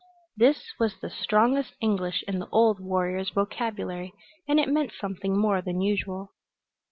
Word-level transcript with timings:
This 0.35 0.65
was 0.79 0.95
the 0.99 1.11
strongest 1.11 1.75
English 1.79 2.23
in 2.27 2.39
the 2.39 2.49
old 2.51 2.79
warrior's 2.79 3.29
vocabulary, 3.29 4.11
and 4.47 4.59
it 4.59 4.67
meant 4.67 4.93
something 4.99 5.37
more 5.37 5.61
than 5.61 5.79
usual. 5.79 6.31